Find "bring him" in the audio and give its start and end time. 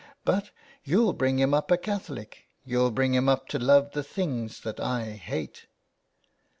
1.13-1.53, 2.89-3.29